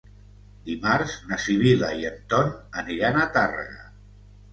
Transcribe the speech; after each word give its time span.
Dimarts 0.69 1.17
na 1.31 1.37
Sibil·la 1.43 1.89
i 2.03 2.07
en 2.11 2.17
Ton 2.31 2.49
aniran 2.83 3.21
a 3.21 3.27
Tàrrega. 3.37 3.85